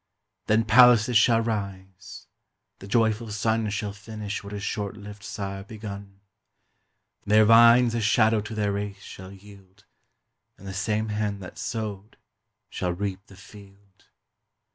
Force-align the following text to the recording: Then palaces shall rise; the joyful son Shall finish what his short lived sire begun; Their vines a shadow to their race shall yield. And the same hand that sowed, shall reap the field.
Then 0.47 0.65
palaces 0.65 1.15
shall 1.15 1.41
rise; 1.41 2.25
the 2.79 2.87
joyful 2.87 3.29
son 3.29 3.69
Shall 3.69 3.93
finish 3.93 4.43
what 4.43 4.51
his 4.51 4.63
short 4.63 4.97
lived 4.97 5.21
sire 5.21 5.63
begun; 5.63 6.21
Their 7.27 7.45
vines 7.45 7.93
a 7.93 8.01
shadow 8.01 8.41
to 8.41 8.55
their 8.55 8.71
race 8.71 9.03
shall 9.03 9.31
yield. 9.31 9.85
And 10.57 10.65
the 10.67 10.73
same 10.73 11.09
hand 11.09 11.39
that 11.43 11.59
sowed, 11.59 12.17
shall 12.67 12.93
reap 12.93 13.27
the 13.27 13.35
field. 13.37 14.05